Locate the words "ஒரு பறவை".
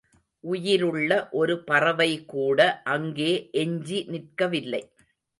1.31-2.25